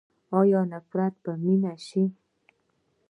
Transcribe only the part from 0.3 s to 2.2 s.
آیا نفرت به مینه شي؟